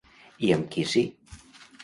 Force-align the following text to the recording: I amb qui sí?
I 0.47 0.49
amb 0.55 0.65
qui 0.75 0.85
sí? 0.95 1.05